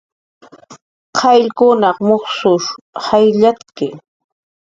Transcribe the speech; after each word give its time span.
Qayllkunaq 1.19 1.97
musnush 2.07 2.67
jayllatki 3.05 3.87